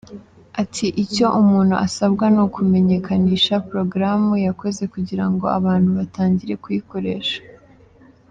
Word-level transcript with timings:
Ati” 0.61 0.85
Icyo 1.03 1.27
umuntu 1.41 1.75
asabwa 1.85 2.25
ni 2.33 2.39
ukumenyekanisha 2.45 3.53
porogaramu 3.67 4.31
yakoze 4.47 4.83
kugira 4.93 5.25
ngo 5.31 5.45
abantu 5.57 5.89
batangire 5.99 6.53
kuyikoresha. 6.63 7.39